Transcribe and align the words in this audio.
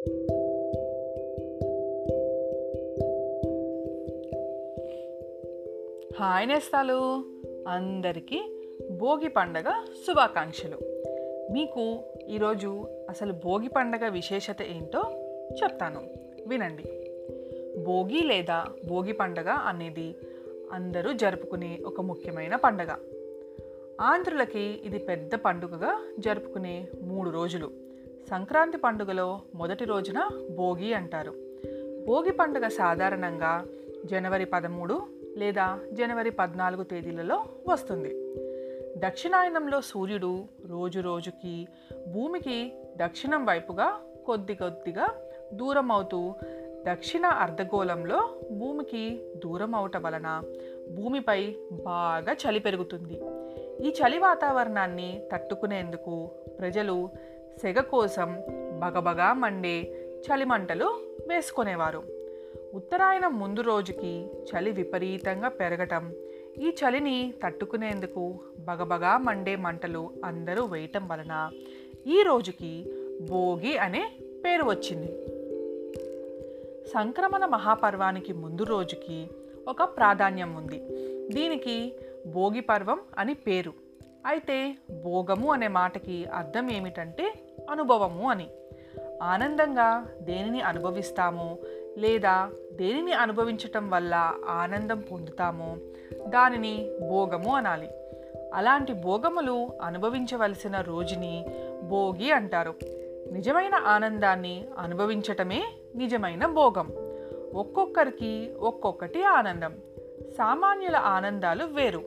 Hi 0.00 0.08
నేస్తాలు. 6.48 7.24
అందరికీ 7.68 8.42
భోగి 8.90 9.28
పండగ 9.28 9.84
శుభాకాంక్షలు. 10.06 10.78
మీకు 11.52 11.98
ఈరోజు 12.28 12.88
అసలు 13.08 13.32
భోగి 13.32 13.68
పండగ 13.68 14.08
విశేషత 14.08 14.62
ఏంటో 14.62 15.04
చెప్తాను. 15.62 16.00
వినండి. 16.46 16.84
భోగి 17.82 18.26
లేదా 18.26 18.66
భోగి 18.88 19.12
పండగ 19.12 19.48
అనేది 19.48 20.14
అందరూ 20.72 21.12
జరుపుకునే 21.12 21.78
ఒక 21.86 22.00
ముఖ్యమైన 22.00 22.56
పండగ. 22.56 22.94
ఆంధ్రులకి 24.00 24.80
ఇది 24.84 24.98
పెద్ద 24.98 25.34
పండుగగా 25.34 26.04
జరుపుకునే 26.18 26.88
మూడు 27.02 27.30
రోజులు. 27.30 27.89
సంక్రాంతి 28.28 28.78
పండుగలో 28.78 29.40
మొదటి 29.54 29.84
రోజున 29.84 30.28
భోగి 30.56 30.94
అంటారు. 30.94 31.34
భోగి 32.06 32.32
పండుగ 32.32 32.68
సాధారణంగా 32.68 33.66
జనవరి 34.06 34.44
పదమూడు 34.44 35.02
లేదా 35.36 35.78
జనవరి 35.92 36.30
పద్నాలుగు 36.30 36.82
తేదీలలో 36.82 37.44
వస్తుంది. 37.68 38.14
దక్షిణాయనంలో 38.98 39.80
సూర్యుడు 39.80 40.44
రోజు 40.68 41.00
రోజుకి 41.00 41.68
భూమికి 42.14 42.72
దక్షిణం 42.96 43.44
వైపుగా 43.44 44.00
కొద్ది 44.26 44.54
కొద్దిగా 44.54 45.14
దూరం 45.52 45.92
అవుతూ 45.92 46.34
దక్షిణ 46.92 47.26
అర్ధగోళంలో 47.26 48.30
భూమికి 48.50 49.20
దూరం 49.44 49.74
అవటం 49.74 50.02
వలన 50.02 50.42
భూమిపై 50.96 51.56
బాగా 51.72 52.32
చలి 52.32 52.58
పెరుగుతుంది. 52.58 53.20
ఈ 53.86 53.90
చలి 53.90 54.18
వాతావరణాన్ని 54.18 55.22
తట్టుకునేందుకు 55.32 56.30
ప్రజలు 56.58 57.10
సెగ 57.58 57.80
కోసం 57.80 58.38
బగబగా 58.80 59.32
మండే 59.32 59.82
చలిమంటలు 60.20 61.00
వేసుకునేవారు. 61.28 62.02
ఉత్తరాయణం 62.74 63.38
ముందు 63.38 63.60
రోజుకి 63.60 64.26
చలి 64.26 64.70
విపరీతంగా 64.70 65.48
పెరగటం 65.48 66.12
ఈ 66.60 66.68
చలిని 66.68 67.34
తట్టుకునేందుకు 67.44 68.34
బగబగా 68.58 69.18
మండే 69.18 69.56
మంటలు 69.56 70.10
అందరూ 70.24 70.64
వేయటం 70.64 71.08
వలన 71.08 71.50
ఈ 72.06 72.22
రోజుకి 72.22 72.86
భోగి 73.30 73.78
అనే 73.78 74.10
పేరు 74.44 74.64
వచ్చింది. 74.64 75.26
సంక్రమణ 76.88 77.46
మహాపర్వానికి 77.46 78.32
ముందు 78.32 78.62
రోజుకి 78.62 79.28
ఒక 79.68 79.82
ప్రాధాన్యం 79.82 80.56
ఉంది. 80.56 80.78
దీనికి 81.32 81.92
భోగి 82.26 82.60
పర్వం 82.60 83.00
అని 83.18 83.34
పేరు. 83.34 83.72
అయితే 84.26 84.76
భోగము 85.04 85.52
అనే 85.52 85.68
మాటకి 85.68 86.24
అర్థం 86.24 86.70
ఏమిటంటే 86.70 87.32
అనుభవము 87.70 88.30
అని. 88.30 88.48
ఆనందంగా 89.22 90.06
దేనిని 90.22 90.60
అనుభవిస్తామో 90.60 91.58
లేదా 91.98 92.50
దేనిని 92.72 93.12
అనుభవించటం 93.12 93.90
వల్ల 93.90 94.34
ఆనందం 94.48 95.00
పొందుతామో? 95.00 95.76
దానిని 96.26 96.90
భోగము 97.00 97.56
అనాలి. 97.56 97.88
అలాంటి 98.54 98.92
భోగములు 98.92 99.68
అనుభవించవలసిన 99.82 100.80
రోజుని 100.80 101.46
భోగి 101.82 102.32
అంటారు. 102.32 102.74
నిజమైన 103.32 103.74
ఆనందాన్ని 103.74 104.64
అనుభవించటమే 104.78 105.64
నిజమైన 105.96 106.46
భోగం. 106.46 106.90
ఒక్కొక్కరికి 107.54 108.54
ఒక్కొక్కటి 108.60 109.24
ఆనందం. 109.24 109.74
సామాన్యుల 110.38 110.96
ఆనందాలు 110.96 111.64
వేరు. 111.64 112.02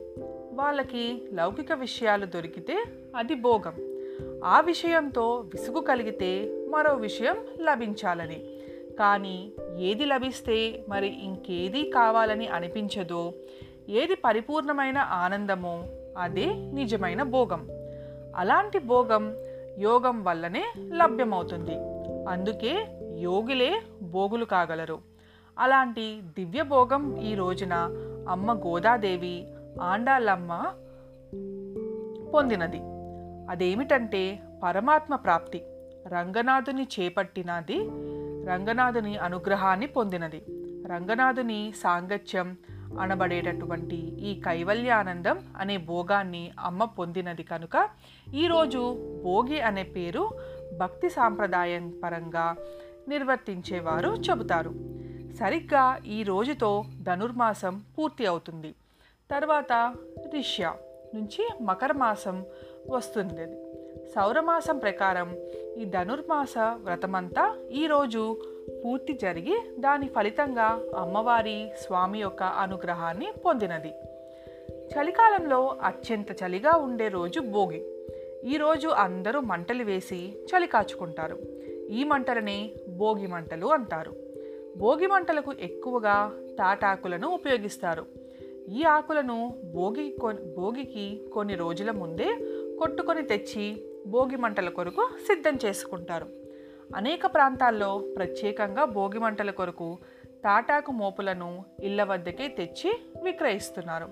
వాళ్ళకి 0.52 1.28
లౌకిక 1.32 1.72
విషయాలు 1.72 2.26
దొరికితే 2.26 2.84
అది 3.16 3.34
భోగం. 3.34 3.93
ఆ 4.44 4.60
విషయంతో 4.60 5.34
విసుగు 5.36 5.80
కలిగితే 5.80 6.56
మరో 6.70 6.94
విషయం 6.94 7.36
లభించాలని. 7.60 8.44
కానీ 8.98 9.52
ఏది 9.78 10.04
లభిస్తే 10.04 10.84
మరి 10.88 11.24
ఇంకేది 11.24 11.90
కావాలని 11.90 12.48
అనిపించదో. 12.48 13.32
ఏది 13.88 14.14
పరిపూర్ణమైన 14.14 14.98
ఆనందమో 14.98 15.84
అదే 16.18 16.46
నిజమైన 16.46 17.22
భోగం. 17.22 17.68
అలాంటి 18.36 18.78
భోగం 18.78 19.34
యోగం 19.78 20.24
వల్లనే 20.24 20.64
లభ్యమవుతుంది. 20.78 21.74
అందుకే 22.28 22.86
యోగులే 23.18 23.80
భోగులు 24.02 24.44
కాగలరు. 24.44 24.98
అలాంటి 25.58 26.20
దివ్య 26.38 26.62
భోగం 26.62 27.16
ఈ 27.16 27.34
రోజున 27.34 27.72
అమ్మ 28.28 28.52
గోదాదేవి 28.52 29.46
ఆండాలమ్మ 29.80 30.72
పొందినది. 32.34 32.93
అదేమిటంటే 33.50 34.42
పరమాత్మ 34.62 35.16
ప్రాప్తి 35.16 35.62
రంగనాథుని 36.06 36.86
చేపట్టినది 37.00 37.78
రంగనాథుని 38.46 39.16
అనుగ్రహాన్ని 39.16 39.86
పొందినది. 39.86 40.44
రంగనాథుని 40.86 41.72
సాంగత్యం 41.76 42.56
అనబడేటటువంటి 43.00 43.96
ఈ 43.96 44.40
కైవల్యానందం 44.40 45.44
అనే 45.56 45.76
భోగాన్ని 45.76 46.50
అమ్మ 46.60 46.84
పొందినది 46.84 47.42
కనుక 47.42 47.88
ఈరోజు 48.34 48.96
భోగి 49.24 49.60
అనే 49.60 49.82
పేరు 49.82 50.30
భక్తి 50.78 51.10
సాంప్రదాయం 51.10 51.92
పరంగా 52.04 52.56
నిర్వర్తించేవారు 53.08 54.08
చెబుతారు. 54.08 54.70
సరిగ్గా 55.38 55.98
ఈ 56.06 56.22
రోజుతో 56.22 56.84
ధనుర్మాసం 57.02 57.82
పూర్తి 57.98 58.26
అవుతుంది. 58.26 58.74
తర్వాత 59.30 59.72
రిష్య 60.34 60.72
నుంచి 61.14 61.48
మకర 61.62 61.92
మాసం 61.92 62.44
వస్తుంది. 62.88 63.46
సౌరమాసం 64.14 64.78
ప్రకారం 64.78 65.36
ఈ 65.76 65.84
ధనుర్మాస 65.84 66.54
వ్రతమంతా 66.58 67.56
ఈరోజు 67.70 68.36
పూర్తి 68.84 69.12
జరిగి 69.12 69.60
దాని 69.78 70.08
ఫలితంగా 70.08 70.80
అమ్మవారి 70.96 71.70
స్వామి 71.82 72.20
యొక్క 72.20 72.42
అనుగ్రహాన్ని 72.42 73.32
పొందినది. 73.44 73.92
చలికాలంలో 74.94 75.76
అత్యంత 75.82 76.32
చలిగా 76.32 76.76
ఉండే 76.76 77.08
రోజు 77.08 77.40
భోగి. 77.40 77.84
ఈరోజు 78.44 78.88
అందరూ 78.88 79.40
మంటలు 79.40 79.84
వేసి 79.84 80.36
చలి 80.44 80.66
కాచుకుంటారు. 80.66 81.38
ఈ 81.90 82.04
మంటలని 82.04 82.74
భోగి 82.96 83.26
మంటలు 83.26 83.66
అంటారు. 83.66 84.14
భోగి 84.76 85.06
మంటలకు 85.06 85.52
ఎక్కువగా 85.60 86.32
తాటాకులను 86.58 87.28
ఉపయోగిస్తారు. 87.28 88.06
ఈ 88.68 88.82
ఆకులను 88.82 89.54
భోగి 89.74 90.16
భోగికి 90.56 91.20
కొన్ని 91.34 91.54
రోజుల 91.54 91.90
ముందే 91.90 92.36
కొట్టుకొని 92.78 93.22
తెచ్చి 93.22 93.84
భోగి 94.06 94.36
మంటల 94.36 94.68
కొరకు 94.68 95.08
సిద్ధం 95.26 95.58
చేసుకుంటారు. 95.64 96.26
అనేక 96.96 97.26
ప్రాంతాల్లో 97.26 98.02
ప్రత్యేకంగా 98.16 98.84
భోగి 98.84 99.18
మంటల 99.18 99.50
కొరకు 99.50 99.98
తాటాకు 100.44 100.92
మోపులను 100.92 101.64
ఇళ్ళ 101.82 102.02
వద్దకే 102.02 102.48
తెచ్చి 102.48 102.92
విక్రయిస్తున్నారు. 103.22 104.08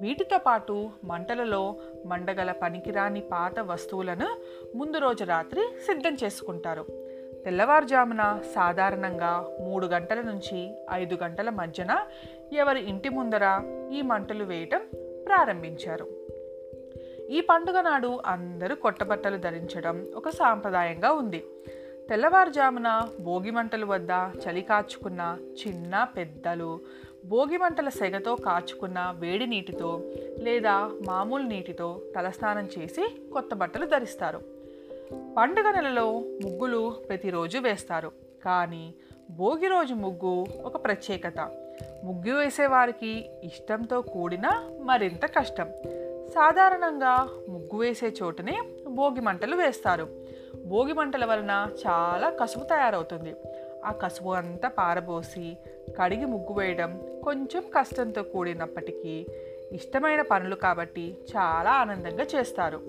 వీటితో 0.00 0.38
పాటు 0.38 0.90
మంటలలో 1.04 1.76
మండగల 2.06 2.52
పనికిరాని 2.52 3.20
పాత 3.20 3.60
వస్తువులను 3.60 4.28
ముందు 4.76 4.98
రోజు 4.98 5.24
రాత్రి 5.24 5.60
సిద్ధం 5.86 6.16
చేసుకుంటారు. 6.24 6.86
తెల్లవారుజామున 7.44 8.40
సాధారణంగా 8.54 9.58
మూడు 9.60 9.86
గంటల 9.86 10.20
నుంచి 10.20 10.74
ఐదు 10.92 11.14
గంటల 11.14 11.50
మధ్యన 11.50 12.06
ఎవరి 12.52 12.88
ఇంటి 12.88 13.08
ముందర 13.08 13.60
ఈ 13.92 14.02
మంటలు 14.02 14.44
వేయటం 14.44 14.80
ప్రారంభించారు. 15.26 16.25
ఈ 17.30 17.40
పండుగ 17.40 17.80
నాడు 17.80 18.20
అందరూ 18.26 18.74
కొట్టబట్టలు 18.74 19.36
ధరించడం 19.36 20.06
ఒక 20.14 20.28
సాంప్రదాయంగా 20.28 21.12
ఉంది. 21.12 21.44
తెల్లవారుజామున 22.08 23.08
భోగి 23.20 23.50
మంటలు 23.50 23.86
వద్ద 23.86 24.10
చలి 24.12 24.62
కాచుకున్న 24.62 25.38
చిన్న 25.40 26.04
పెద్దలు 26.04 26.80
భోగి 27.24 27.56
మంటల 27.56 27.88
సెగతో 27.88 28.34
కాచుకున్న 28.34 29.14
వేడి 29.18 29.46
నీటితో 29.46 30.02
లేదా 30.38 30.90
మామూలు 31.06 31.42
నీటితో 31.42 32.00
తలస్నానం 32.16 32.68
చేసి 32.78 33.20
కొత్త 33.32 33.54
బట్టలు 33.54 33.86
ధరిస్తారు. 33.86 34.40
పండుగ 35.36 35.70
నెలలో 35.70 36.12
ముగ్గులు 36.44 36.96
ప్రతిరోజు 37.08 37.58
వేస్తారు. 37.58 38.12
కానీ 38.44 38.94
భోగి 39.30 39.68
రోజు 39.68 39.94
ముగ్గు 39.94 40.46
ఒక 40.64 40.84
ప్రత్యేకత. 40.84 41.40
ముగ్గు 42.04 42.34
వేసేవారికి 42.34 43.30
ఇష్టంతో 43.44 44.00
కూడిన 44.00 44.70
మరింత 44.82 45.26
కష్టం. 45.26 45.68
సాధారణంగా 46.36 47.28
ముగ్గు 47.48 47.78
వేసే 47.80 48.12
చోటనే 48.22 48.62
భోగి 48.88 49.20
మంటలు 49.20 49.56
వేస్తారు. 49.56 50.08
భోగి 50.66 50.92
మంటల 50.92 51.24
వలన 51.24 51.68
చాలా 51.86 52.30
కసువు 52.30 52.64
తయారవుతుంది. 52.64 53.34
ఆ 53.84 53.92
కసువు 53.92 54.32
అంతా 54.32 54.68
పారబోసి 54.68 55.56
కడిగి 56.00 56.24
ముగ్గు 56.24 56.52
వేయడం 56.52 57.20
కొంచెం 57.24 57.62
కష్టంతో 57.78 58.22
కూడినప్పటికీ 58.22 59.26
ఇష్టమైన 59.72 60.22
పనులు 60.22 60.54
కాబట్టి 60.54 61.16
చాలా 61.36 61.70
ఆనందంగా 61.70 62.26
చేస్తారు. 62.34 62.80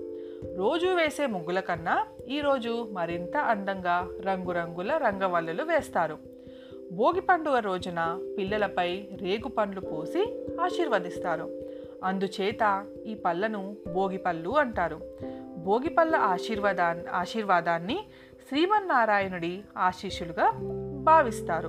రోజు 0.56 0.86
వేసే 0.86 1.26
ముగ్గుల 1.26 1.60
కన్నా 1.60 2.06
ఈరోజు 2.28 2.88
మరింత 2.92 3.36
అందంగా 3.36 4.08
రంగురంగుల 4.20 4.96
రంగవల్లులు 4.96 5.62
వేస్తారు. 5.62 6.18
భోగి 6.92 7.20
పండుగ 7.20 7.58
రోజున 7.58 8.32
పిల్లలపై 8.38 9.08
రేగు 9.22 9.48
పండ్లు 9.48 9.80
పోసి 9.80 10.44
ఆశీర్వదిస్తారు. 10.60 11.57
అందుచేత 12.04 12.86
ఈ 13.06 13.14
పళ్ళను 13.14 13.76
భోగిపళ్ళు 13.94 14.50
అంటారు. 14.50 15.00
భోగిపళ్ళ 15.56 16.16
ఆశీర్వాదా 16.16 16.96
ఆశీర్వాదాన్ని 17.12 17.98
శ్రీమన్నారాయణుడి 18.48 19.64
ఆశీస్సులుగా 19.78 20.50
భావిస్తారు. 21.02 21.68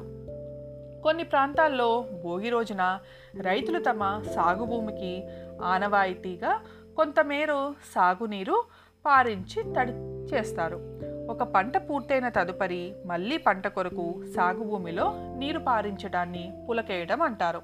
కొన్ని 1.03 1.23
ప్రాంతాల్లో 1.23 2.05
భోగి 2.23 2.49
రోజున 2.49 2.99
రైతులు 3.41 3.79
తమ 3.79 4.23
సాగు 4.35 4.65
భూమికి 4.65 5.27
ఆనవాయితీగా 5.61 6.61
కొంతమేర 6.95 7.73
సాగునీరు 7.95 8.63
పారించి 9.05 9.73
తడి 9.73 9.91
చేస్తారు. 10.35 10.99
ఒక 11.29 11.43
పంట 11.43 11.77
పూర్తయిన 11.77 12.29
తదుపరి 12.29 12.95
మళ్ళీ 13.05 13.37
పంట 13.37 13.67
కొరకు 13.67 14.23
సాగు 14.35 14.63
భూమిలో 14.63 15.13
నీరు 15.37 15.59
పారించడాన్ని 15.59 16.65
పులకేయడం 16.69 17.21
అంటారు. 17.21 17.61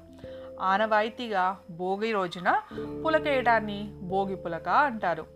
ఆనవాయితీగా 0.60 1.58
భోగి 1.70 2.12
రోజున 2.12 2.60
పులకేయడాన్ని 3.04 3.94
భోగి 4.02 4.36
పులక 4.36 4.68
అంటారు. 4.68 5.26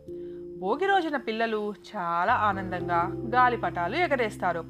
భోగి 0.58 0.87
రోజున 0.87 1.17
పిల్లలు 1.17 1.72
చాలా 1.72 2.34
ఆనందంగా 2.34 3.12
గాలిపటాలు 3.34 3.96
ఎగరేస్తారు. 3.96 4.64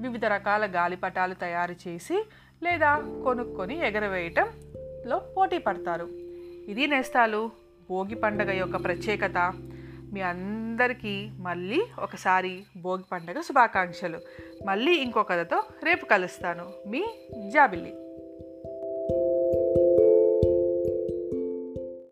వివిధ 0.00 0.24
రకాల 0.24 0.66
గాలిపటాలు 0.66 1.34
తయారు 1.34 1.88
చేసి 1.88 2.26
లేదా 2.62 2.96
కొనుక్కొని 3.24 3.86
ఎగరవేయటంలో 3.86 5.18
పోటీ 5.18 5.58
పడతారు. 5.58 6.08
ఇది 6.68 6.86
నేస్తాలు 6.86 7.50
భోగి 7.90 8.14
పండగ 8.14 8.50
యొక్క 8.50 8.84
ప్రత్యేకత. 8.84 9.52
మీ 10.12 10.20
అందరికీ 10.20 11.30
మళ్ళీ 11.38 11.86
ఒకసారి 11.98 12.64
భోగి 12.76 13.02
పండగ 13.12 13.40
శుభాకాంక్షలు. 13.40 14.18
మళ్ళీ 14.66 14.94
ఇంకో 14.94 15.22
కథతో 15.22 15.62
రేపు 15.84 16.04
కలుస్తాను. 16.04 16.72
మీ 16.86 17.04
జాబిల్లి. 17.50 17.94